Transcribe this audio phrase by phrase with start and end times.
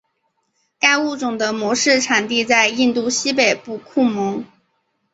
[0.79, 4.43] 该物种的模式产地在印度西北部库蒙。